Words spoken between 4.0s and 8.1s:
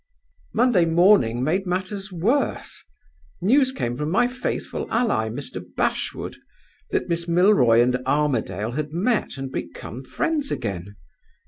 my faithful ally, Mr. Bashwood, that Miss Milroy and